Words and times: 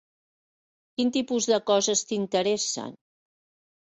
Quin 0.95 1.11
tipus 1.17 1.47
de 1.51 1.59
coses 1.71 2.01
t'interessen? 2.13 2.97